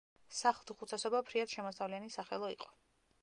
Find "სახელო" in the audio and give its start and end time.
2.17-2.49